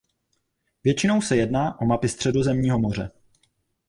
[0.83, 3.11] Většinou se jedná o mapy Středozemního moře.